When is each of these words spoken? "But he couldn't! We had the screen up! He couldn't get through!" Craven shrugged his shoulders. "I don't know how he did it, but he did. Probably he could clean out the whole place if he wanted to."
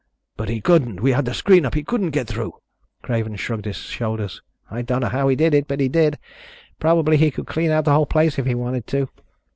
"But 0.35 0.49
he 0.49 0.61
couldn't! 0.61 0.99
We 0.99 1.11
had 1.11 1.25
the 1.25 1.33
screen 1.35 1.63
up! 1.63 1.75
He 1.75 1.83
couldn't 1.83 2.09
get 2.09 2.25
through!" 2.27 2.55
Craven 3.03 3.35
shrugged 3.35 3.65
his 3.65 3.75
shoulders. 3.77 4.41
"I 4.71 4.81
don't 4.81 5.01
know 5.01 5.09
how 5.09 5.27
he 5.27 5.35
did 5.35 5.53
it, 5.53 5.67
but 5.67 5.79
he 5.79 5.89
did. 5.89 6.17
Probably 6.79 7.17
he 7.17 7.29
could 7.29 7.45
clean 7.45 7.69
out 7.69 7.85
the 7.85 7.93
whole 7.93 8.07
place 8.07 8.39
if 8.39 8.47
he 8.47 8.55
wanted 8.55 8.87
to." 8.87 9.09